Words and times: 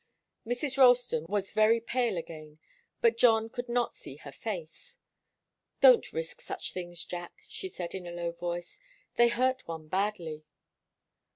Mrs. 0.47 0.79
Ralston 0.79 1.27
was 1.29 1.53
very 1.53 1.79
pale 1.79 2.17
again, 2.17 2.57
but 3.01 3.19
John 3.19 3.49
could 3.49 3.69
not 3.69 3.93
see 3.93 4.15
her 4.15 4.31
face. 4.31 4.97
"Don't 5.79 6.11
risk 6.11 6.41
such 6.41 6.73
things, 6.73 7.05
Jack," 7.05 7.33
she 7.47 7.69
said, 7.69 7.93
in 7.93 8.07
a 8.07 8.11
low 8.11 8.31
voice. 8.31 8.79
"They 9.17 9.27
hurt 9.27 9.67
one 9.67 9.87
badly." 9.89 10.43